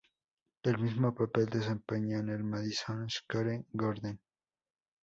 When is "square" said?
3.07-3.65